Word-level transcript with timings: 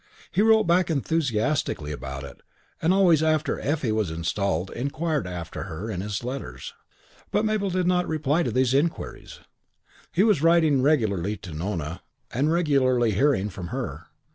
He 0.31 0.41
wrote 0.41 0.63
back 0.63 0.89
enthusiastically 0.89 1.91
about 1.91 2.23
it 2.23 2.41
and 2.81 2.91
always 2.91 3.21
after 3.21 3.59
Effie 3.59 3.91
was 3.91 4.09
installed 4.09 4.71
inquired 4.71 5.27
after 5.27 5.65
her 5.65 5.91
in 5.91 6.01
his 6.01 6.23
letters. 6.23 6.73
But 7.29 7.45
Mabel 7.45 7.69
did 7.69 7.85
not 7.85 8.07
reply 8.07 8.41
to 8.41 8.51
these 8.51 8.73
inquiries. 8.73 9.41
III 9.41 9.45
He 10.13 10.23
was 10.23 10.41
writing 10.41 10.81
regularly 10.81 11.37
to 11.37 11.53
Nona 11.53 12.01
and 12.31 12.51
regularly 12.51 13.11
hearing 13.11 13.51
from 13.51 13.67
her. 13.67 14.07